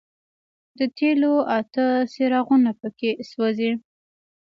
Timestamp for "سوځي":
3.29-3.71